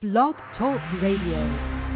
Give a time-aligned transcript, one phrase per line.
[0.00, 1.87] Blog Talk Radio.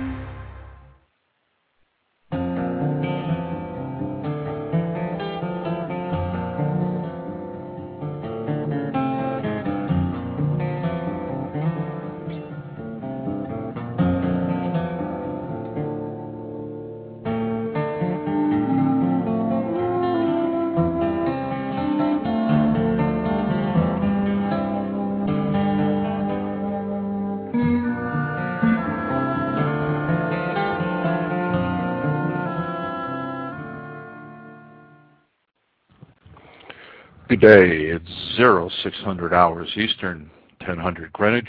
[37.32, 37.84] Good day.
[37.86, 40.30] It's 0600 hours Eastern,
[40.66, 41.48] 1000 Greenwich.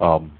[0.01, 0.33] um,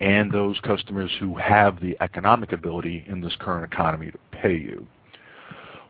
[0.00, 4.86] and those customers who have the economic ability in this current economy to pay you.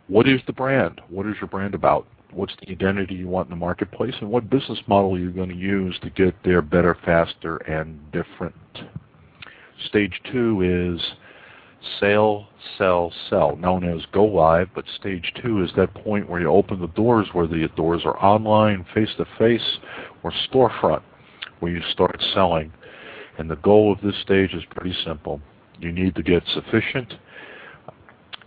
[0.08, 1.00] What is the brand?
[1.08, 2.06] What is your brand about?
[2.34, 4.14] What's the identity you want in the marketplace?
[4.20, 8.00] And what business model you're you going to use to get there better, faster, and
[8.10, 8.54] different?
[9.86, 11.00] Stage two is
[12.00, 16.48] sell, sell, sell, known as go live, but stage two is that point where you
[16.48, 19.78] open the doors, where the doors are online, face-to-face,
[20.22, 21.02] or storefront,
[21.60, 22.72] where you start selling.
[23.38, 25.40] And the goal of this stage is pretty simple.
[25.78, 27.14] You need to get sufficient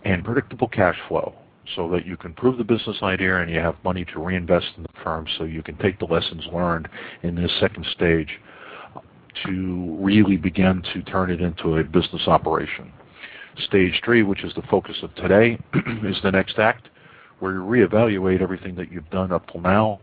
[0.04, 1.34] and predictable cash flow
[1.74, 4.82] so that you can prove the business idea and you have money to reinvest in
[4.82, 6.88] the firm so you can take the lessons learned
[7.22, 8.38] in this second stage
[9.44, 12.92] to really begin to turn it into a business operation.
[13.66, 15.58] Stage three, which is the focus of today,
[16.04, 16.88] is the next act
[17.40, 20.00] where you reevaluate everything that you've done up till now.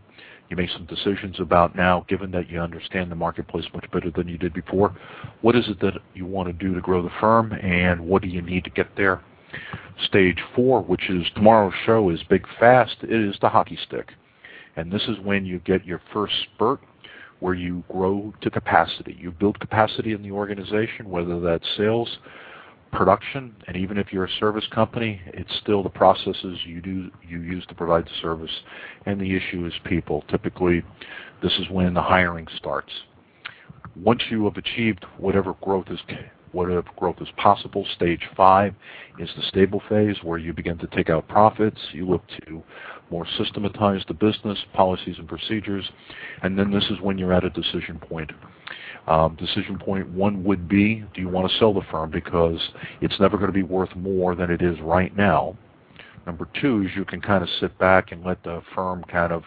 [0.48, 4.28] You make some decisions about now, given that you understand the marketplace much better than
[4.28, 4.96] you did before.
[5.40, 8.28] What is it that you want to do to grow the firm, and what do
[8.28, 9.22] you need to get there?
[10.04, 12.96] Stage four, which is tomorrow's show, is big fast.
[13.02, 14.12] It is the hockey stick.
[14.76, 16.80] And this is when you get your first spurt
[17.40, 19.16] where you grow to capacity.
[19.18, 22.18] You build capacity in the organization, whether that's sales,
[22.92, 27.40] production, and even if you're a service company, it's still the processes you do you
[27.40, 28.50] use to provide the service.
[29.04, 30.24] And the issue is people.
[30.28, 30.82] Typically,
[31.42, 32.92] this is when the hiring starts.
[33.94, 36.00] Once you have achieved whatever growth is
[36.56, 37.86] whatever growth is possible.
[37.94, 38.74] Stage five
[39.18, 41.78] is the stable phase where you begin to take out profits.
[41.92, 42.62] You look to
[43.10, 45.88] more systematize the business, policies and procedures,
[46.42, 48.32] and then this is when you're at a decision point.
[49.06, 52.58] Um, decision point one would be, do you want to sell the firm because
[53.00, 55.56] it's never going to be worth more than it is right now.
[56.26, 59.44] Number two is you can kind of sit back and let the firm kind of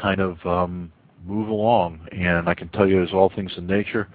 [0.00, 0.90] kind of um,
[1.26, 2.00] move along.
[2.12, 4.08] And I can tell you, as all things in nature,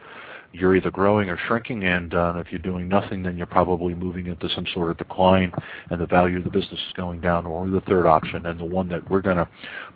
[0.53, 4.27] you're either growing or shrinking, and uh, if you're doing nothing, then you're probably moving
[4.27, 5.51] into some sort of decline,
[5.89, 7.45] and the value of the business is going down.
[7.45, 9.47] Or the third option, and the one that we're going to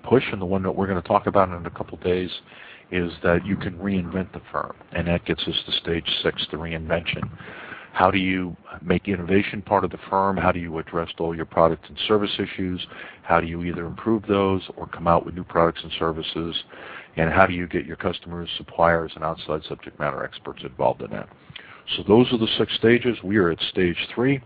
[0.04, 2.30] push, and the one that we're going to talk about in a couple of days,
[2.92, 6.58] is that you can reinvent the firm, and that gets us to stage six, the
[6.58, 7.30] reinvention.
[7.94, 10.38] How do you make innovation part of the firm?
[10.38, 12.86] How do you address all your product and service issues?
[13.24, 16.56] How do you either improve those or come out with new products and services?
[17.18, 21.12] And how do you get your customers, suppliers, and outside subject matter experts involved in
[21.12, 21.30] that?
[21.98, 23.18] So those are the six stages.
[23.24, 24.42] We are at stage three,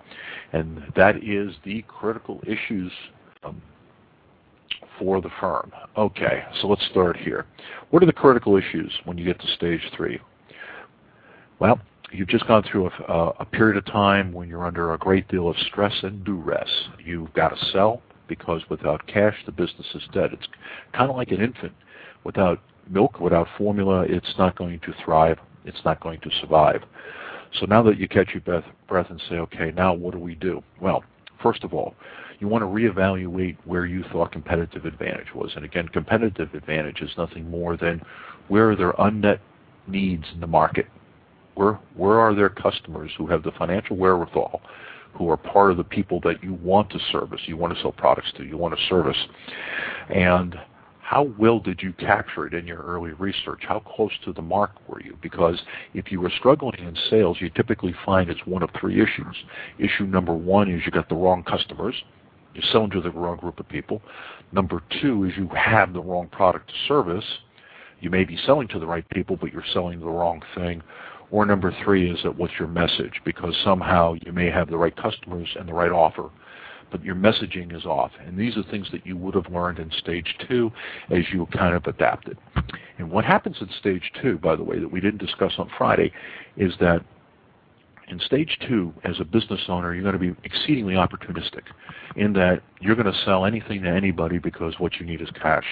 [0.54, 2.92] and that is the critical issues
[3.44, 3.62] um,
[4.98, 5.72] for the firm.
[5.98, 7.46] Okay, so let's start here.
[7.92, 10.20] What are the critical issues when you get to stage three?
[11.60, 11.80] Well,
[12.12, 15.48] you've just gone through a, a, period of time when you're under a great deal
[15.48, 16.70] of stress and duress.
[17.04, 20.32] You've got to sell because without cash, the business is dead.
[20.34, 20.48] It's
[20.94, 21.74] kind of like an infant.
[22.24, 25.38] Without milk, without formula, it's not going to thrive.
[25.66, 26.84] It's not going to survive.
[27.60, 30.36] So now that you catch your breath, breath and say, okay, now what do we
[30.36, 30.64] do?
[30.82, 31.04] Well,
[31.42, 31.96] first of all,
[32.40, 35.54] you want to reevaluate where you thought competitive advantage was.
[35.56, 38.02] And again, competitive advantage is nothing more than
[38.50, 39.40] where are there unmet
[39.88, 40.88] needs in the market
[41.56, 44.62] where where are there customers who have the financial wherewithal,
[45.18, 47.92] who are part of the people that you want to service, you want to sell
[47.92, 49.18] products to, you want to service,
[50.10, 50.56] and
[51.06, 53.62] how well did you capture it in your early research?
[53.68, 55.16] How close to the mark were you?
[55.22, 55.62] Because
[55.94, 59.36] if you were struggling in sales, you typically find it's one of three issues.
[59.78, 61.96] Issue number one is you got the wrong customers.
[62.56, 64.02] You're selling to the wrong group of people.
[64.52, 67.26] Number two is you have the wrong product to service.
[68.00, 70.82] You may be selling to the right people, but you're selling the wrong thing.
[71.32, 73.22] Or number three is that what's your message?
[73.24, 76.30] Because somehow you may have the right customers and the right offer,
[76.92, 78.12] but your messaging is off.
[78.26, 80.72] And these are things that you would have learned in stage two
[81.10, 82.38] as you kind of adapted.
[82.98, 86.12] And what happens in stage two, by the way, that we didn't discuss on Friday,
[86.58, 87.04] is that
[88.08, 91.64] in stage two, as a business owner, you're going to be exceedingly opportunistic
[92.16, 95.66] in that you're going to sell anything to anybody because what you need is cash.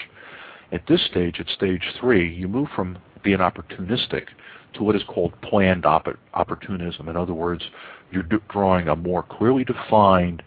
[0.72, 4.28] At this stage, at stage three, you move from being opportunistic
[4.74, 7.10] to what is called planned opp- opportunism.
[7.10, 7.64] In other words,
[8.12, 10.44] you're drawing a more clearly defined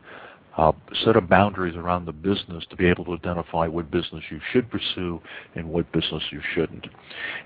[0.56, 0.72] uh,
[1.04, 4.70] set of boundaries around the business to be able to identify what business you should
[4.70, 5.20] pursue
[5.54, 6.86] and what business you shouldn't.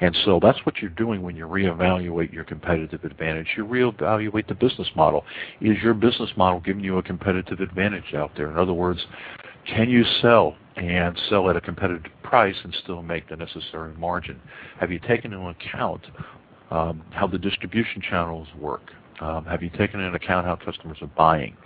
[0.01, 3.49] And so that's what you're doing when you reevaluate your competitive advantage.
[3.57, 5.25] You reevaluate the business model.
[5.61, 8.49] Is your business model giving you a competitive advantage out there?
[8.49, 9.01] In other words,
[9.67, 14.41] can you sell and sell at a competitive price and still make the necessary margin?
[14.79, 16.07] Have you taken into account
[16.71, 18.83] um, how the distribution channels work?
[19.21, 21.57] Um, have you taken into account how customers are buying?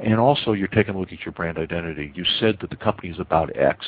[0.00, 2.12] And also, you're taking a look at your brand identity.
[2.14, 3.84] You said that the company is about X.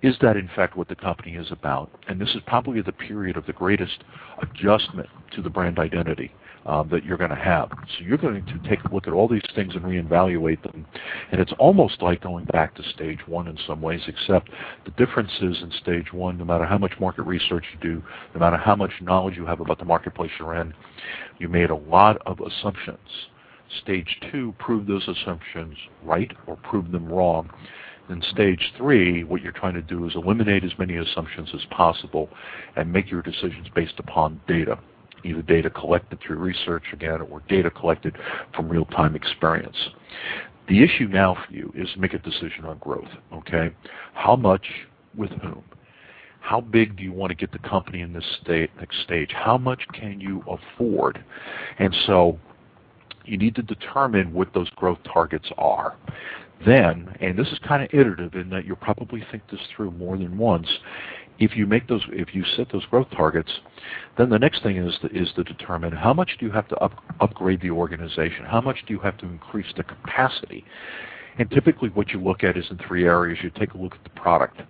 [0.00, 1.90] Is that in fact what the company is about?
[2.06, 4.04] And this is probably the period of the greatest
[4.40, 6.30] adjustment to the brand identity
[6.66, 7.70] um, that you're going to have.
[7.70, 10.86] So you're going to take a look at all these things and reevaluate them.
[11.30, 14.50] And it's almost like going back to stage one in some ways, except
[14.84, 18.02] the difference is in stage one, no matter how much market research you do,
[18.34, 20.72] no matter how much knowledge you have about the marketplace you're in,
[21.38, 22.98] you made a lot of assumptions.
[23.82, 27.50] Stage two, prove those assumptions right or prove them wrong.
[28.10, 32.28] In stage three, what you're trying to do is eliminate as many assumptions as possible
[32.76, 34.78] and make your decisions based upon data
[35.24, 38.16] either data collected through research again or data collected
[38.54, 39.76] from real-time experience.
[40.68, 43.08] The issue now for you is to make a decision on growth.
[43.32, 43.70] Okay,
[44.14, 44.66] how much
[45.16, 45.62] with whom?
[46.40, 49.30] How big do you want to get the company in this state, next stage?
[49.32, 51.24] How much can you afford?
[51.78, 52.38] And so
[53.24, 55.96] you need to determine what those growth targets are.
[56.64, 60.16] Then, and this is kind of iterative in that you'll probably think this through more
[60.16, 60.68] than once,
[61.38, 63.50] if you make those, if you set those growth targets,
[64.16, 66.76] then the next thing is to, is to determine how much do you have to
[66.76, 70.64] up, upgrade the organization, how much do you have to increase the capacity,
[71.38, 73.38] and typically what you look at is in three areas.
[73.42, 74.60] You take a look at the product.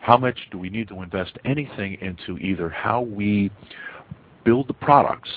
[0.00, 3.52] How much do we need to invest anything into either how we
[4.44, 5.30] build the products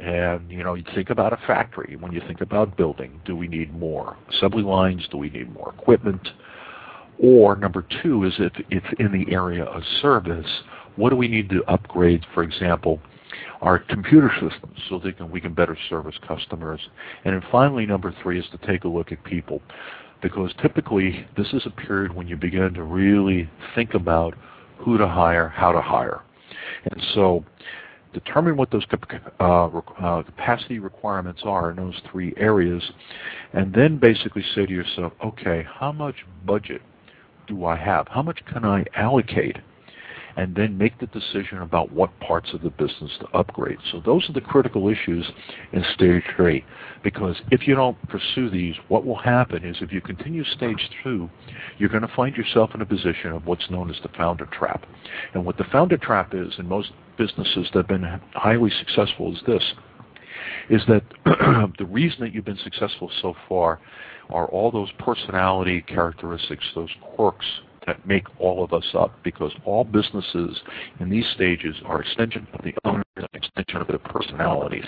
[0.00, 1.96] and you know, you think about a factory.
[1.98, 5.06] When you think about building, do we need more assembly lines?
[5.10, 6.20] Do we need more equipment?
[7.20, 10.46] Or number two is if it's in the area of service,
[10.96, 13.00] what do we need to upgrade, for example,
[13.60, 16.80] our computer systems so that we can better service customers.
[17.24, 19.60] And then finally, number three is to take a look at people.
[20.22, 24.34] Because typically, this is a period when you begin to really think about
[24.78, 26.22] who to hire, how to hire.
[26.84, 27.44] And so
[28.12, 28.84] determine what those
[29.38, 32.82] uh, uh, capacity requirements are in those three areas,
[33.52, 36.82] and then basically say to yourself, okay, how much budget
[37.48, 38.06] do I have?
[38.08, 39.56] How much can I allocate?
[40.36, 43.78] And then make the decision about what parts of the business to upgrade.
[43.90, 45.26] So those are the critical issues
[45.72, 46.64] in stage three.
[47.02, 51.28] Because if you don't pursue these, what will happen is if you continue stage two,
[51.78, 54.86] you're going to find yourself in a position of what's known as the founder trap.
[55.34, 59.42] And what the founder trap is in most businesses that have been highly successful is
[59.44, 59.64] this
[60.70, 61.02] is that
[61.78, 63.80] the reason that you've been successful so far
[64.30, 67.46] are all those personality characteristics, those quirks
[67.86, 70.60] that make all of us up because all businesses
[71.00, 74.86] in these stages are extension of the owner and extension of their personalities.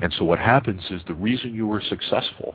[0.00, 2.54] And so what happens is the reason you were successful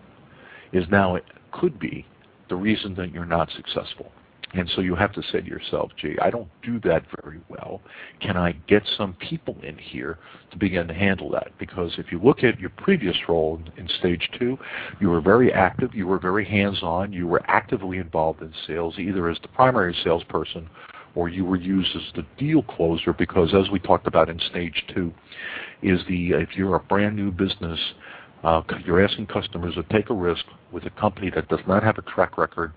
[0.71, 2.05] is now it could be
[2.49, 4.11] the reason that you're not successful.
[4.53, 7.81] And so you have to say to yourself, gee, I don't do that very well.
[8.19, 10.19] Can I get some people in here
[10.51, 11.51] to begin to handle that?
[11.57, 14.59] Because if you look at your previous role in stage two,
[15.01, 19.27] you were very active, you were very hands-on, you were actively involved in sales, either
[19.27, 20.69] as the primary salesperson
[21.15, 24.83] or you were used as the deal closer because as we talked about in stage
[24.93, 25.13] two,
[25.81, 27.79] is the if you're a brand new business,
[28.43, 31.97] Uh, you're asking customers to take a risk with a company that does not have
[31.97, 32.73] a track record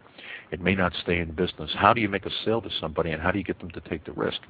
[0.51, 1.71] it may not stay in business.
[1.75, 3.81] How do you make a sale to somebody and how do you get them to
[3.81, 4.41] take the risk?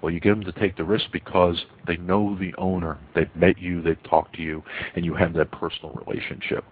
[0.00, 2.98] Well, you get them to take the risk because they know the owner.
[3.14, 4.62] They've met you, they've talked to you,
[4.94, 6.64] and you have that personal relationship.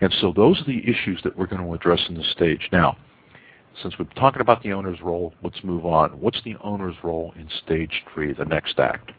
[0.00, 2.68] And so those are the issues that we're going to address in this stage.
[2.72, 2.96] Now,
[3.82, 6.18] since we're talking about the owner's role, let's move on.
[6.18, 9.12] What's the owner's role in stage three, the next act?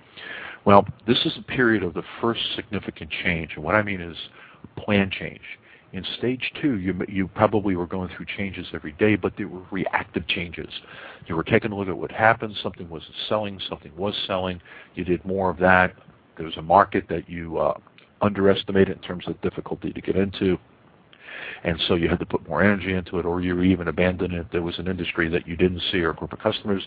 [0.66, 3.52] Well, this is a period of the first significant change.
[3.56, 4.18] And what I mean is
[4.76, 5.42] plan change.
[5.94, 9.62] In stage two, you, you probably were going through changes every day, but they were
[9.72, 10.68] reactive changes.
[11.28, 12.56] You were taking a look at what happened.
[12.62, 13.60] Something wasn't selling.
[13.70, 14.62] Something was selling.
[14.96, 15.96] You did more of that.
[16.36, 17.78] There was a market that you uh,
[18.22, 20.58] underestimated in terms of difficulty to get into.
[21.64, 24.48] And so you had to put more energy into it, or you even abandoned it.
[24.52, 26.86] There was an industry that you didn't see, or a group of customers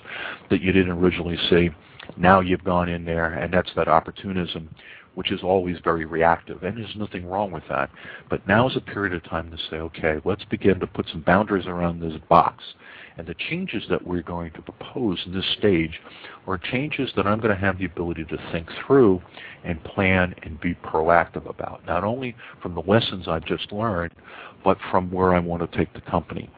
[0.51, 1.71] that you didn't originally see.
[2.17, 4.69] Now you've gone in there, and that's that opportunism
[5.15, 7.91] which is always very reactive, and there's nothing wrong with that.
[8.29, 11.23] But now is a period of time to say, okay, let's begin to put some
[11.23, 12.63] boundaries around this box.
[13.17, 16.01] And the changes that we're going to propose in this stage
[16.47, 19.21] are changes that I'm going to have the ability to think through
[19.65, 24.13] and plan and be proactive about, not only from the lessons I've just learned,
[24.65, 26.49] but from where I want to take the company.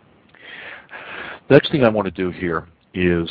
[1.51, 3.31] Next thing I want to do here is,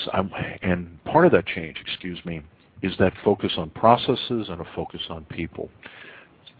[0.62, 2.41] and part of that change, excuse me,
[2.82, 5.70] is that focus on processes and a focus on people.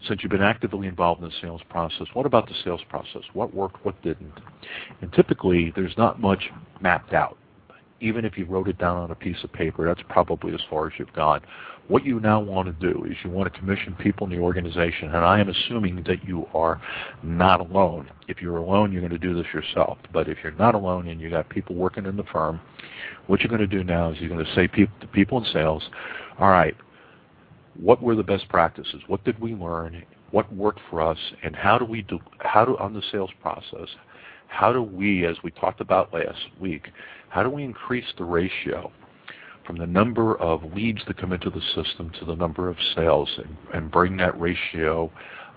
[0.06, 3.22] Since you've been actively involved in the sales process, what about the sales process?
[3.34, 4.32] What worked, what didn't?
[5.00, 7.38] And typically, there's not much mapped out.
[8.00, 10.88] Even if you wrote it down on a piece of paper, that's probably as far
[10.88, 11.40] as you've gone.
[11.88, 15.08] What you now want to do is you want to commission people in the organization,
[15.08, 16.80] and I am assuming that you are
[17.22, 18.08] not alone.
[18.28, 19.98] If you're alone, you're going to do this yourself.
[20.12, 22.60] But if you're not alone and you got people working in the firm,
[23.26, 25.82] what you're going to do now is you're going to say to people in sales,
[26.38, 26.76] all right,
[27.74, 29.02] what were the best practices?
[29.08, 30.04] What did we learn?
[30.30, 31.18] What worked for us?
[31.42, 33.88] And how do we do, how do, on the sales process,
[34.46, 36.88] how do we, as we talked about last week,
[37.28, 38.92] how do we increase the ratio
[39.66, 43.28] from the number of leads that come into the system to the number of sales
[43.38, 45.10] and, and bring that ratio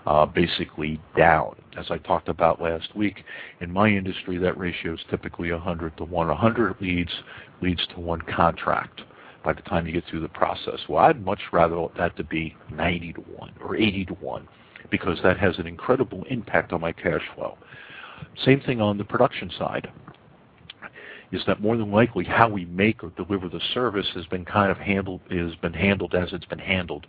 [0.06, 1.56] uh, basically down.
[1.76, 3.24] As I talked about last week,
[3.60, 6.28] in my industry, that ratio is typically 100 to 1.
[6.28, 7.10] 100 leads
[7.60, 9.00] leads to one contract
[9.44, 10.78] by the time you get through the process.
[10.88, 14.48] Well, I'd much rather that to be 90 to 1 or 80 to 1
[14.90, 17.56] because that has an incredible impact on my cash flow.
[18.44, 19.90] Same thing on the production side
[21.32, 24.70] is that more than likely how we make or deliver the service has been kind
[24.70, 27.06] of handled has been handled as it's been handled.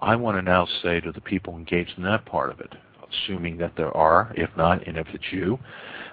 [0.00, 2.74] I want to now say to the people engaged in that part of it,
[3.08, 5.58] assuming that there are, if not, and if it's you,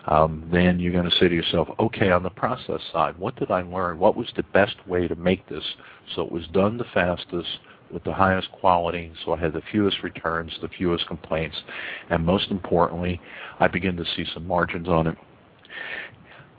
[0.06, 3.50] um, then you're going to say to yourself, okay, on the process side, what did
[3.50, 3.98] I learn?
[3.98, 5.64] What was the best way to make this
[6.16, 7.48] so it was done the fastest,
[7.92, 11.56] with the highest quality, so I had the fewest returns, the fewest complaints,
[12.10, 13.20] and most importantly,
[13.60, 15.18] I begin to see some margins on it.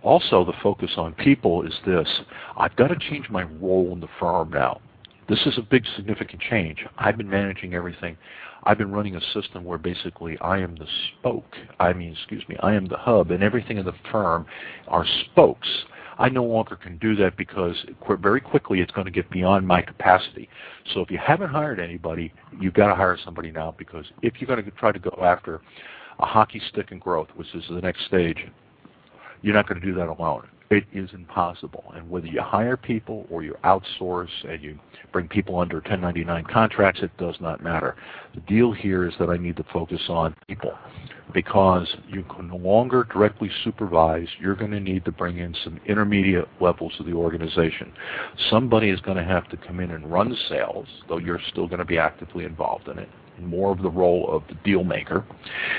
[0.03, 2.09] Also, the focus on people is this.
[2.57, 4.81] I've got to change my role in the firm now.
[5.29, 6.85] This is a big significant change.
[6.99, 8.17] I've been managing everything.
[8.65, 10.87] I've been running a system where basically I am the
[11.19, 11.55] spoke.
[11.79, 14.47] I mean, excuse me, I am the hub, and everything in the firm
[14.89, 15.69] are spokes.
[16.19, 17.77] I no longer can do that because
[18.21, 20.51] very quickly it's going to get beyond my capacity.
[20.93, 24.49] So if you haven't hired anybody, you've got to hire somebody now because if you're
[24.49, 25.63] going to try to go after
[26.19, 28.37] a hockey stick and growth, which is the next stage,
[29.43, 30.49] you're not going to do that alone.
[30.71, 31.93] It is impossible.
[31.97, 34.79] And whether you hire people or you outsource and you
[35.13, 37.97] bring people under 1099 contracts, it does not matter.
[38.35, 40.73] The deal here is that I need to focus on people.
[41.33, 45.81] because you can no longer directly supervise, you're going to need to bring in some
[45.87, 47.93] intermediate levels of the organization.
[48.51, 51.79] Somebody is going to have to come in and run sales, though you're still going
[51.79, 55.25] to be actively involved in it more of the role of the deal maker.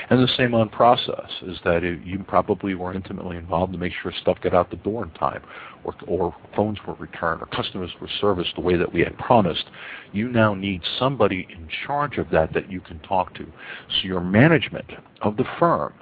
[0.09, 3.93] And the same on process is that it, you probably were intimately involved to make
[4.01, 5.43] sure stuff got out the door in time,
[5.83, 9.65] or, or phones were returned, or customers were serviced the way that we had promised.
[10.11, 13.43] You now need somebody in charge of that that you can talk to.
[13.43, 14.89] So your management
[15.21, 15.93] of the firm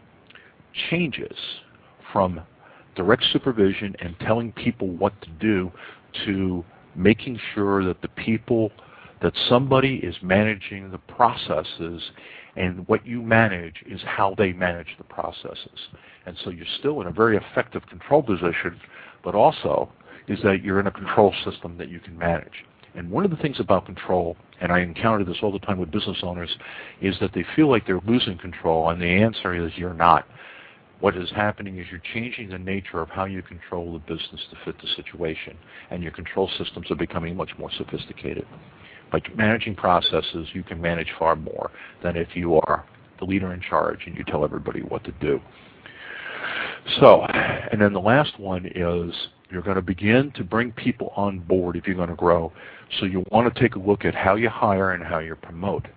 [0.89, 1.38] changes
[2.12, 2.41] from
[2.96, 5.72] direct supervision and telling people what to do
[6.25, 6.63] to
[6.96, 8.72] making sure that the people
[9.21, 12.01] that somebody is managing the processes
[12.55, 15.88] and what you manage is how they manage the processes.
[16.25, 18.79] And so you're still in a very effective control position,
[19.23, 19.89] but also
[20.27, 22.65] is that you're in a control system that you can manage.
[22.95, 25.91] And one of the things about control, and I encounter this all the time with
[25.91, 26.55] business owners,
[27.01, 30.27] is that they feel like they're losing control, and the answer is you're not.
[30.99, 34.57] What is happening is you're changing the nature of how you control the business to
[34.65, 35.57] fit the situation,
[35.91, 38.45] and your control systems are becoming much more sophisticated.
[39.12, 41.72] By managing processes, you can manage far more
[42.04, 42.86] than if you are
[43.20, 45.42] the leader in charge and you tell everybody what to do.
[47.00, 49.13] So, and then the last one is
[49.51, 52.51] you're going to begin to bring people on board if you're going to grow.
[53.00, 55.88] So you want to take a look at how you hire and how you promote.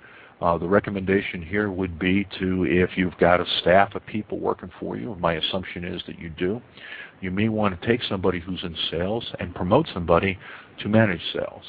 [0.40, 4.70] Uh, the recommendation here would be to, if you've got a staff of people working
[4.80, 6.60] for you, my assumption is that you do,
[7.20, 10.36] you may want to take somebody who's in sales and promote somebody
[10.80, 11.62] to manage sales.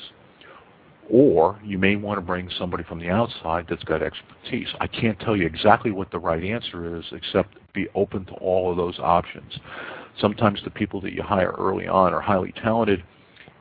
[1.14, 4.68] Or you may want to bring somebody from the outside that's got expertise.
[4.80, 8.72] I can't tell you exactly what the right answer is, except be open to all
[8.72, 9.60] of those options.
[10.20, 13.04] Sometimes the people that you hire early on are highly talented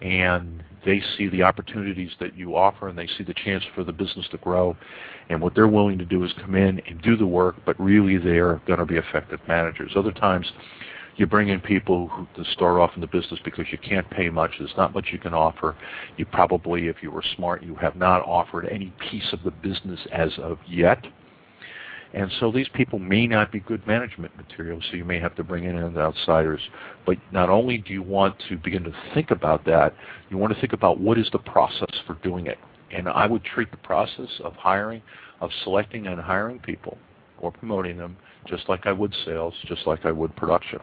[0.00, 3.92] and they see the opportunities that you offer and they see the chance for the
[3.92, 4.74] business to grow.
[5.28, 8.16] And what they're willing to do is come in and do the work, but really
[8.16, 9.92] they're going to be effective managers.
[9.94, 10.50] Other times
[11.16, 14.30] you bring in people who to start off in the business because you can't pay
[14.30, 14.52] much.
[14.58, 15.76] There's not much you can offer.
[16.16, 20.00] You probably, if you were smart, you have not offered any piece of the business
[20.10, 21.04] as of yet.
[22.14, 25.44] And so these people may not be good management materials, so you may have to
[25.44, 26.60] bring in outsiders.
[27.06, 29.94] But not only do you want to begin to think about that,
[30.28, 32.58] you want to think about what is the process for doing it.
[32.90, 35.00] And I would treat the process of hiring,
[35.40, 36.98] of selecting and hiring people
[37.38, 40.80] or promoting them just like I would sales, just like I would production.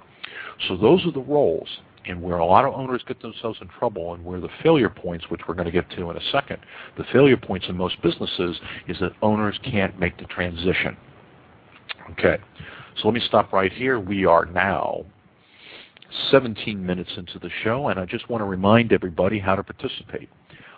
[0.68, 1.68] So those are the roles
[2.06, 5.30] and where a lot of owners get themselves in trouble and where the failure points,
[5.30, 6.58] which we're going to get to in a second,
[6.98, 10.98] the failure points in most businesses is that owners can't make the transition.
[12.12, 12.38] Okay,
[12.98, 14.00] so let me stop right here.
[14.00, 15.06] We are now
[16.32, 20.30] 17 minutes into the show, and I just want to remind everybody how to participate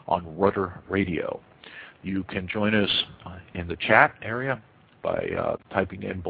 [0.07, 1.39] on Rudder Radio.
[2.03, 2.89] You can join us
[3.53, 4.61] in the chat area
[5.01, 6.21] by uh, typing in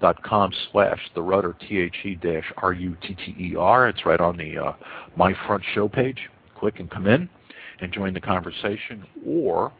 [0.00, 3.88] blogtalkradio.com slash the rudder, T-H-E dash R-U-T-T-E-R.
[3.88, 4.72] It's right on the uh,
[5.16, 6.28] My Front Show page.
[6.58, 7.28] Click and come in
[7.80, 9.04] and join the conversation.
[9.26, 9.72] Or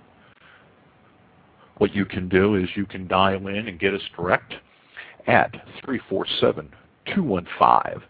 [1.78, 4.54] what you can do is you can dial in and get us direct
[5.26, 5.52] at
[5.84, 6.70] 347
[7.14, 8.02] 215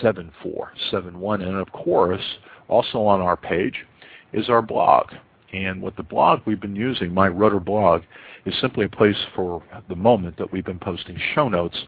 [0.00, 1.42] 7471.
[1.42, 2.22] And of course,
[2.68, 3.84] also on our page
[4.32, 5.08] is our blog.
[5.54, 8.02] And with the blog we've been using, my Rudder blog,
[8.44, 11.78] is simply a place for the moment that we've been posting show notes.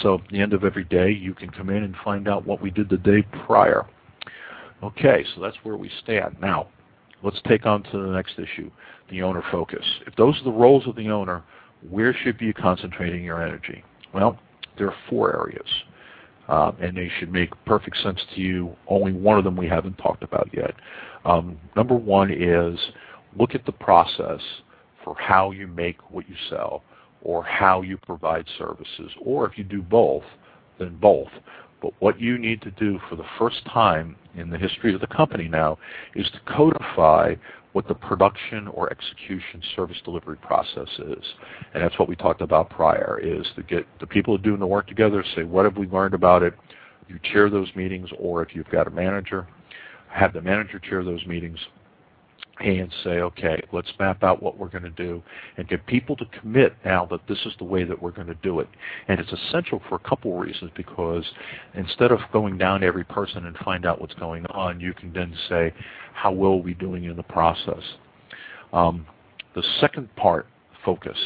[0.00, 2.62] So at the end of every day, you can come in and find out what
[2.62, 3.84] we did the day prior.
[4.82, 6.36] Okay, so that's where we stand.
[6.40, 6.68] Now,
[7.24, 8.70] let's take on to the next issue,
[9.10, 9.84] the owner focus.
[10.06, 11.42] If those are the roles of the owner,
[11.90, 13.82] where should you be concentrating your energy?
[14.12, 14.38] Well,
[14.78, 15.68] there are four areas,
[16.48, 18.74] uh, and they should make perfect sense to you.
[18.88, 20.74] Only one of them we haven't talked about yet.
[21.24, 22.78] Um, number one is
[23.38, 24.40] look at the process
[25.02, 26.82] for how you make what you sell
[27.22, 29.10] or how you provide services.
[29.20, 30.24] Or if you do both,
[30.78, 31.28] then both.
[31.80, 35.06] But what you need to do for the first time in the history of the
[35.06, 35.78] company now
[36.14, 37.34] is to codify
[37.74, 41.24] what the production or execution service delivery process is.
[41.74, 44.86] And that's what we talked about prior, is to get the people doing the work
[44.86, 46.54] together, say, what have we learned about it?
[47.08, 49.48] You chair those meetings, or if you've got a manager,
[50.08, 51.58] have the manager chair those meetings
[52.60, 55.20] and say, okay, let's map out what we're going to do
[55.56, 58.36] and get people to commit now that this is the way that we're going to
[58.36, 58.68] do it.
[59.08, 61.24] And it's essential for a couple reasons because
[61.74, 65.12] instead of going down to every person and find out what's going on, you can
[65.12, 65.74] then say,
[66.14, 67.82] how well are we doing in the process?
[68.72, 69.06] Um,
[69.54, 70.46] the second part,
[70.84, 71.18] focus,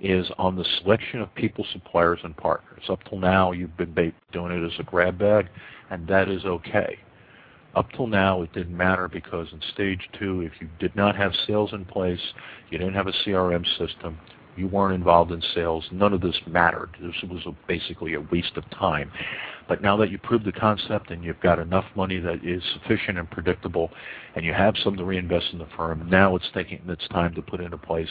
[0.00, 2.82] is on the selection of people, suppliers, and partners.
[2.88, 5.48] Up till now, you've been doing it as a grab bag,
[5.90, 6.98] and that is okay.
[7.74, 11.32] Up till now, it didn't matter because in stage two, if you did not have
[11.46, 12.20] sales in place,
[12.70, 14.18] you didn't have a CRM system,
[14.56, 16.90] you weren't involved in sales, none of this mattered.
[17.00, 19.10] This was a, basically a waste of time.
[19.68, 23.18] But now that you proved the concept and you've got enough money that is sufficient
[23.18, 23.90] and predictable,
[24.34, 27.42] and you have some to reinvest in the firm, now it's thinking it's time to
[27.42, 28.08] put into place.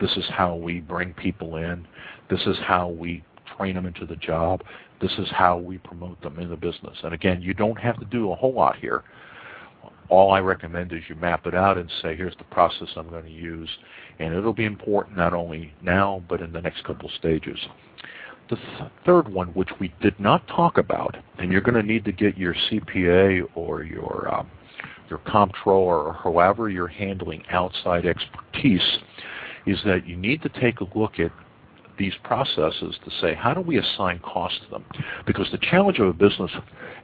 [0.00, 1.86] This is how we bring people in.
[2.30, 3.22] This is how we
[3.56, 4.62] train them into the job.
[5.00, 6.96] This is how we promote them in the business.
[7.02, 9.04] And again, you don't have to do a whole lot here.
[10.08, 13.24] All I recommend is you map it out and say, here's the process I'm going
[13.24, 13.68] to use.
[14.18, 17.58] And it'll be important not only now, but in the next couple stages.
[18.50, 22.04] The th- third one, which we did not talk about, and you're going to need
[22.04, 24.50] to get your CPA or your um,
[25.08, 28.98] your comptroller or however you're handling outside expertise,
[29.66, 31.30] is that you need to take a look at
[31.98, 34.84] these processes to say, how do we assign cost to them?
[35.26, 36.50] Because the challenge of a business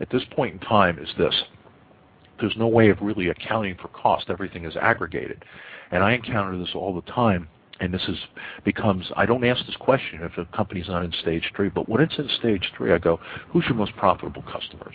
[0.01, 1.35] at this point in time is this.
[2.41, 4.31] There's no way of really accounting for cost.
[4.31, 5.45] Everything is aggregated.
[5.91, 7.49] And I encounter this all the time.
[7.81, 8.19] And this is
[8.63, 12.03] becomes I don't ask this question if a company's not in stage three, but when
[12.03, 14.95] it's in stage three, I go, who's your most profitable customers?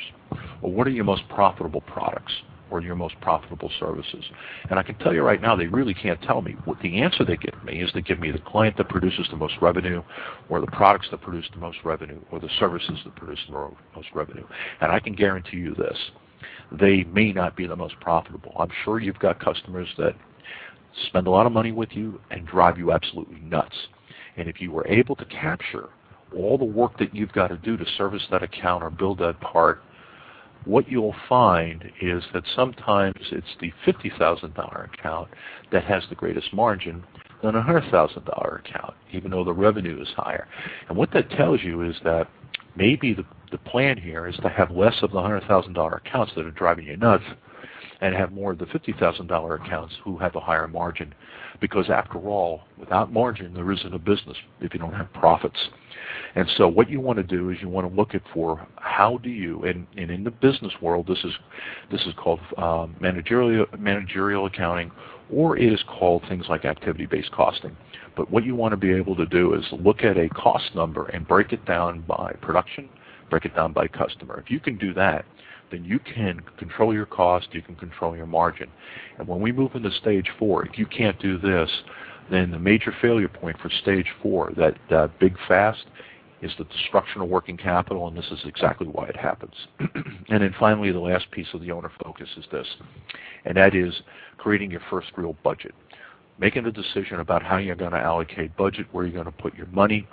[0.61, 2.33] Or what are your most profitable products?
[2.71, 4.23] or your most profitable services.
[4.69, 6.55] And I can tell you right now, they really can't tell me.
[6.65, 9.37] What the answer they give me is they give me the client that produces the
[9.37, 10.01] most revenue,
[10.49, 14.07] or the products that produce the most revenue, or the services that produce the most
[14.13, 14.45] revenue.
[14.81, 15.97] And I can guarantee you this.
[16.71, 18.53] They may not be the most profitable.
[18.59, 20.15] I'm sure you've got customers that
[21.07, 23.75] spend a lot of money with you and drive you absolutely nuts.
[24.37, 25.89] And if you were able to capture
[26.35, 29.39] all the work that you've got to do to service that account or build that
[29.41, 29.81] part
[30.65, 35.29] what you'll find is that sometimes it's the $50,000 account
[35.71, 37.03] that has the greatest margin
[37.43, 40.47] than a $100,000 account, even though the revenue is higher.
[40.89, 42.27] And what that tells you is that
[42.75, 46.51] maybe the, the plan here is to have less of the $100,000 accounts that are
[46.51, 47.23] driving you nuts
[48.01, 51.13] and have more of the $50,000 accounts who have a higher margin.
[51.61, 55.57] Because after all, without margin, there isn't a business if you don't have profits.
[56.35, 59.19] And so what you want to do is you want to look at for how
[59.19, 61.31] do you, and, and in the business world, this is,
[61.89, 64.91] this is called um, managerial, managerial accounting,
[65.31, 67.77] or it is called things like activity-based costing.
[68.17, 71.05] But what you want to be able to do is look at a cost number
[71.05, 72.89] and break it down by production,
[73.29, 74.39] break it down by customer.
[74.39, 75.25] If you can do that,
[75.71, 78.69] then you can control your cost, you can control your margin.
[79.17, 81.69] And when we move into stage four, if you can't do this,
[82.29, 85.85] then the major failure point for stage four, that uh, big fast,
[86.41, 89.53] is the destruction of working capital, and this is exactly why it happens.
[89.79, 92.67] and then finally, the last piece of the owner focus is this,
[93.45, 93.93] and that is
[94.37, 95.73] creating your first real budget.
[96.37, 99.55] Making a decision about how you're going to allocate budget, where you're going to put
[99.55, 100.07] your money,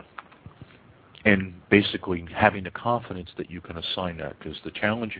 [1.24, 5.18] and basically having the confidence that you can assign that because the challenge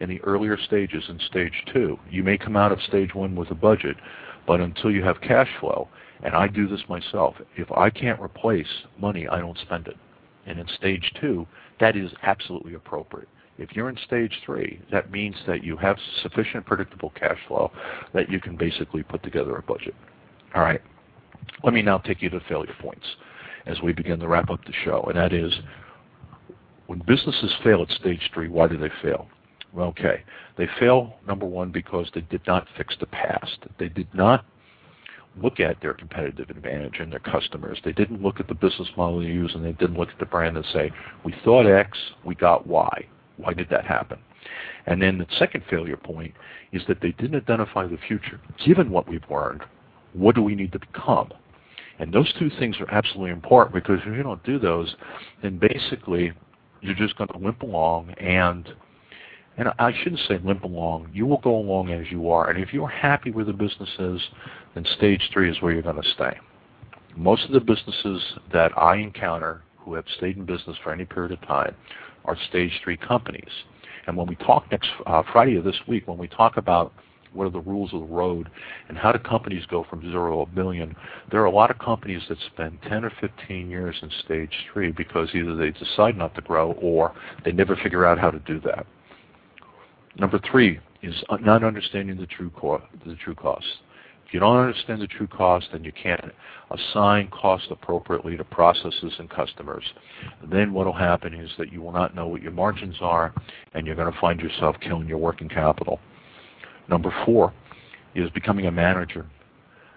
[0.00, 3.50] in the earlier stages in stage two you may come out of stage one with
[3.50, 3.96] a budget
[4.46, 5.88] but until you have cash flow
[6.22, 8.66] and i do this myself if i can't replace
[8.98, 9.96] money i don't spend it.
[10.46, 11.46] And in stage two
[11.80, 13.28] that is absolutely appropriate.
[13.58, 17.70] If you're in stage three that means that you have sufficient predictable cash flow
[18.14, 19.94] that you can basically put together a budget.
[20.54, 20.80] All right.
[21.62, 23.06] Let me now take you to failure points
[23.66, 25.52] as we begin to wrap up the show, and that is
[26.86, 29.26] when businesses fail at stage three, why do they fail?
[29.72, 30.22] Well, okay,
[30.58, 33.58] they fail, number one, because they did not fix the past.
[33.78, 34.44] They did not
[35.40, 37.78] look at their competitive advantage and their customers.
[37.84, 40.26] They didn't look at the business model they use, and they didn't look at the
[40.26, 40.90] brand and say,
[41.24, 43.06] we thought X, we got Y.
[43.38, 44.18] Why did that happen?
[44.86, 46.34] And then the second failure point
[46.72, 48.40] is that they didn't identify the future.
[48.64, 49.62] Given what we've learned,
[50.12, 51.32] what do we need to become?
[51.98, 54.94] And those two things are absolutely important because if you don't do those,
[55.42, 56.32] then basically
[56.80, 58.68] you're just going to limp along and
[59.58, 61.10] and I shouldn't say limp along.
[61.12, 62.48] You will go along as you are.
[62.48, 64.20] And if you're happy where the business is,
[64.74, 66.38] then stage three is where you're going to stay.
[67.16, 71.32] Most of the businesses that I encounter who have stayed in business for any period
[71.32, 71.74] of time
[72.24, 73.50] are stage three companies.
[74.06, 76.94] And when we talk next uh, Friday of this week, when we talk about
[77.32, 78.50] what are the rules of the road,
[78.88, 80.94] and how do companies go from zero to a million.
[81.30, 84.92] There are a lot of companies that spend 10 or 15 years in stage three
[84.92, 87.14] because either they decide not to grow or
[87.44, 88.86] they never figure out how to do that.
[90.18, 93.66] Number three is not understanding the true, co- the true cost.
[94.26, 96.32] If you don't understand the true cost, then you can't
[96.70, 99.84] assign cost appropriately to processes and customers.
[100.50, 103.34] Then what will happen is that you will not know what your margins are,
[103.74, 106.00] and you're going to find yourself killing your working capital.
[106.92, 107.54] Number four
[108.14, 109.24] is becoming a manager.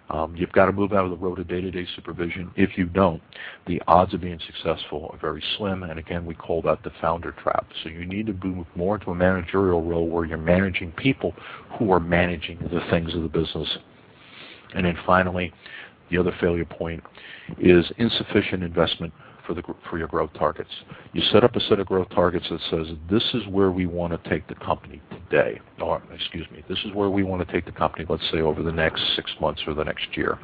[0.09, 2.49] Um, you've got to move out of the road of day-to-day supervision.
[2.55, 3.21] If you don't,
[3.67, 5.83] the odds of being successful are very slim.
[5.83, 7.67] And again, we call that the founder trap.
[7.83, 11.33] So you need to move more into a managerial role where you're managing people
[11.77, 13.67] who are managing the things of the business.
[14.73, 15.51] And then finally,
[16.09, 17.03] the other failure point
[17.59, 19.11] is insufficient investment
[19.45, 20.69] for the for your growth targets.
[21.13, 24.11] You set up a set of growth targets that says this is where we want
[24.11, 27.65] to take the company today, or excuse me, this is where we want to take
[27.65, 28.05] the company.
[28.07, 30.37] Let's say over the next six months or the next year.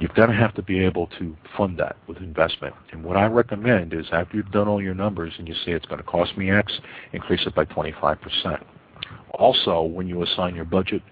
[0.00, 2.74] You've got to have to be able to fund that with investment.
[2.90, 5.84] And what I recommend is after you've done all your numbers and you say it's
[5.84, 6.72] going to cost me X,
[7.12, 8.64] increase it by 25%.
[9.32, 11.02] Also, when you assign your budget,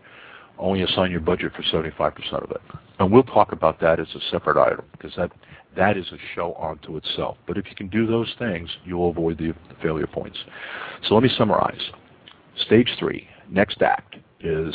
[0.59, 2.63] only assign your budget for 75% of it.
[2.99, 5.31] And we'll talk about that as a separate item because that
[5.77, 7.37] that is a show unto itself.
[7.47, 10.39] But if you can do those things, you'll avoid the, the failure points.
[11.07, 11.81] So let me summarize.
[12.67, 14.75] Stage three, next act, is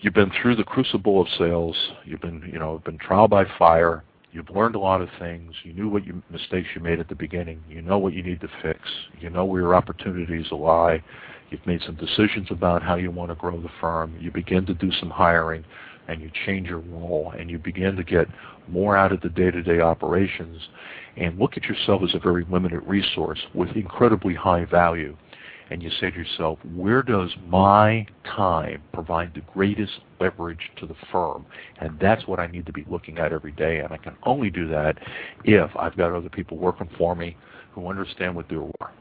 [0.00, 1.76] you've been through the crucible of sales.
[2.04, 4.04] You've been, you know, been trial by fire.
[4.30, 5.52] You've learned a lot of things.
[5.64, 7.62] You knew what you, mistakes you made at the beginning.
[7.68, 8.80] You know what you need to fix.
[9.20, 11.02] You know where your opportunities lie.
[11.50, 14.16] You've made some decisions about how you want to grow the firm.
[14.18, 15.64] You begin to do some hiring
[16.08, 18.26] and you change your role and you begin to get
[18.68, 20.60] more out of the day-to-day operations
[21.16, 25.16] and look at yourself as a very limited resource with incredibly high value.
[25.70, 30.94] And you say to yourself, where does my time provide the greatest leverage to the
[31.10, 31.46] firm?
[31.80, 33.78] And that's what I need to be looking at every day.
[33.78, 34.98] And I can only do that
[35.44, 37.36] if I've got other people working for me
[37.72, 38.92] who understand what they're worth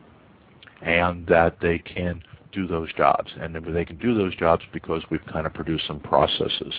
[0.81, 3.31] and that they can do those jobs.
[3.39, 6.73] And they can do those jobs because we've kind of produced some processes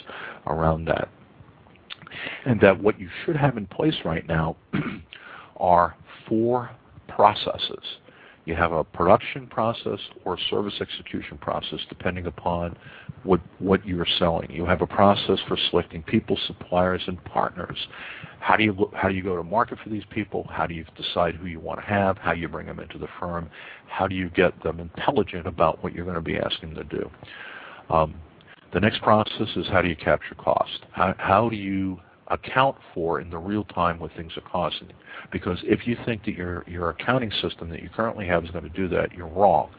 [0.47, 1.11] around that.
[2.47, 4.57] And that what you should have in place right now
[5.57, 5.97] are
[6.29, 6.71] four
[7.09, 7.85] processes.
[8.45, 12.77] You have a production process or service execution process depending upon
[13.23, 14.51] what, what you're selling.
[14.51, 17.79] You have a process for selecting people, suppliers, and partners.
[18.41, 20.49] How do you how do you go to market for these people?
[20.51, 22.19] How do you decide who you want to have?
[22.19, 23.49] How do you bring them into the firm?
[23.87, 26.97] How do you get them intelligent about what you're going to be asking them to
[26.99, 27.11] do?
[27.89, 28.15] Um,
[28.73, 30.87] the next process is how do you capture cost?
[30.93, 34.93] How, how do you account for in the real time what things are costing?
[35.31, 38.65] Because if you think that your your accounting system that you currently have is going
[38.65, 39.71] to do that, you're wrong.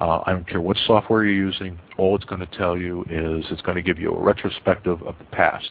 [0.00, 1.78] Uh, I don't care what software you're using.
[1.98, 5.14] All it's going to tell you is it's going to give you a retrospective of
[5.18, 5.70] the past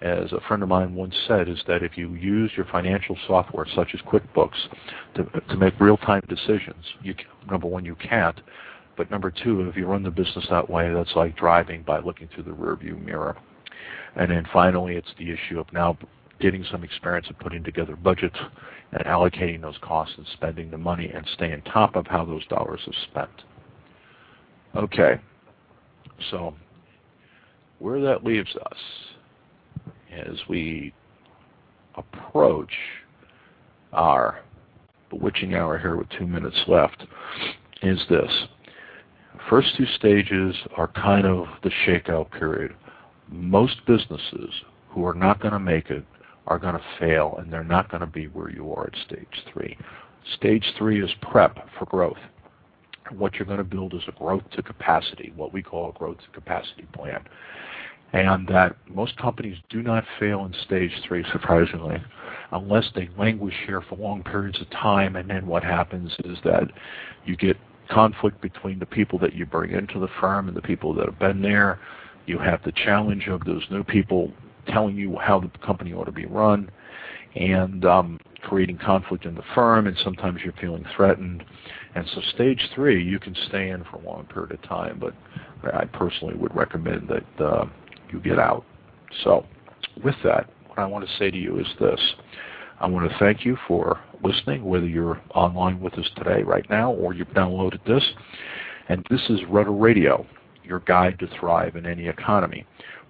[0.00, 3.66] as a friend of mine once said, is that if you use your financial software,
[3.74, 4.68] such as QuickBooks,
[5.16, 7.14] to, to make real-time decisions, you,
[7.50, 8.40] number one, you can't.
[8.98, 12.28] But number two, if you run the business that way, that's like driving by looking
[12.34, 13.36] through the rearview mirror.
[14.16, 15.96] And then finally, it's the issue of now
[16.40, 18.36] getting some experience of putting together budgets
[18.90, 22.44] and allocating those costs and spending the money and staying on top of how those
[22.48, 23.30] dollars are spent.
[24.74, 25.20] Okay,
[26.30, 26.54] so
[27.78, 28.78] where that leaves us
[30.12, 30.92] as we
[31.94, 32.72] approach
[33.92, 34.40] our
[35.08, 37.06] bewitching hour here with two minutes left
[37.82, 38.30] is this.
[39.48, 42.74] First two stages are kind of the shakeout period.
[43.30, 44.50] Most businesses
[44.90, 46.04] who are not going to make it
[46.46, 49.44] are going to fail and they're not going to be where you are at stage
[49.52, 49.76] three.
[50.36, 52.18] Stage three is prep for growth.
[53.16, 56.18] What you're going to build is a growth to capacity, what we call a growth
[56.18, 57.24] to capacity plan
[58.12, 62.02] and that most companies do not fail in stage three, surprisingly,
[62.52, 65.16] unless they languish here for long periods of time.
[65.16, 66.70] And then what happens is that
[67.26, 67.56] you get
[67.90, 71.18] conflict between the people that you bring into the firm and the people that have
[71.18, 71.80] been there.
[72.26, 74.32] You have the challenge of those new people
[74.66, 76.70] telling you how the company ought to be run
[77.34, 81.44] and um, creating conflict in the firm, and sometimes you're feeling threatened.
[81.94, 85.14] And so stage three, you can stay in for a long period of time, but
[85.74, 87.66] I personally would recommend that uh,
[88.12, 88.64] you get out.
[89.24, 89.46] So
[90.04, 92.00] with that, what I want to say to you is this.
[92.80, 96.92] I want to thank you for listening, whether you're online with us today, right now,
[96.92, 98.04] or you've downloaded this.
[98.88, 100.24] And this is Rudder Radio,
[100.62, 102.64] your guide to thrive in any economy,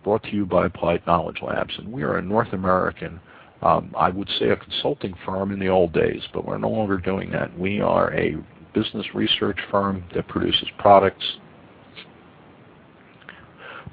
[0.05, 1.75] brought to you by Applied Knowledge Labs.
[1.77, 3.21] And we are a North American,
[3.61, 6.97] um, I would say a consulting firm in the old days, but we're no longer
[6.97, 7.57] doing that.
[7.59, 8.37] We are a
[8.73, 11.25] business research firm that produces products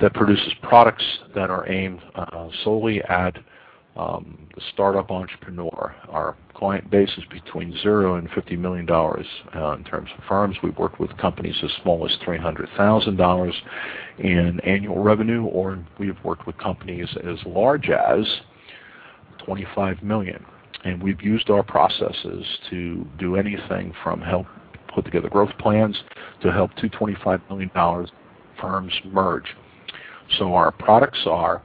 [0.02, 3.38] that produces products that are aimed uh, solely at
[3.96, 5.96] um, the startup entrepreneur.
[6.10, 10.58] Our client base is between zero and $50 million uh, in terms of firms.
[10.62, 13.54] We've worked with companies as small as $300,000
[14.20, 18.26] in annual revenue, or we've worked with companies as large as
[19.46, 20.44] 25 million.
[20.84, 24.46] And we've used our processes to do anything from help
[24.94, 26.02] put together growth plans
[26.42, 27.72] to help two $25 million
[28.60, 29.56] firms merge.
[30.38, 31.62] So our products are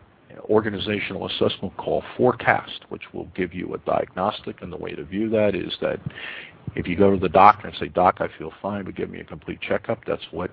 [0.51, 4.61] organizational assessment called Forecast, which will give you a diagnostic.
[4.63, 6.01] And the way to view that is that
[6.75, 9.21] if you go to the doctor and say, Doc, I feel fine, but give me
[9.21, 10.51] a complete checkup, that's what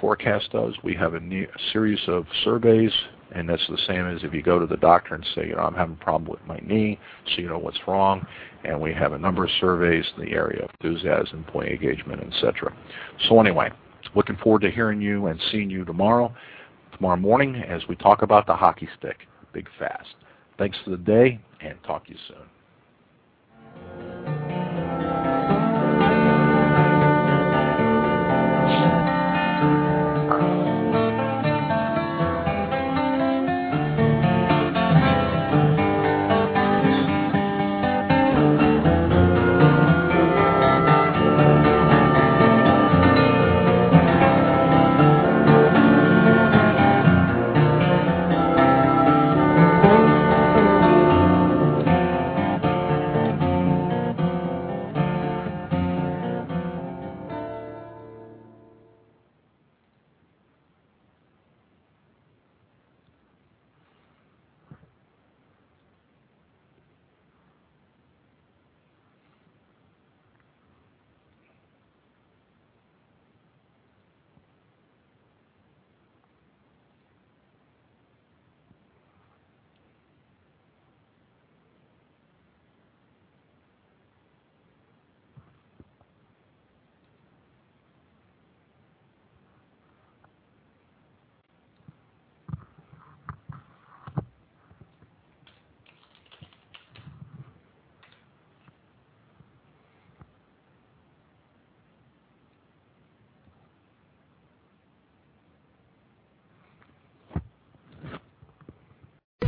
[0.00, 0.74] Forecast does.
[0.82, 2.92] We have a, a series of surveys
[3.32, 5.62] And that's the same as if you go to the doctor and say, you know,
[5.62, 8.26] I'm having a problem with my knee, so you know what's wrong.
[8.64, 12.74] And we have a number of surveys in the area of enthusiasm, employee engagement, etc.
[13.28, 13.70] So anyway,
[14.14, 16.34] looking forward to hearing you and seeing you tomorrow,
[16.96, 19.18] tomorrow morning as we talk about the hockey stick,
[19.52, 20.14] big fast.
[20.58, 24.19] Thanks for the day, and talk to you soon.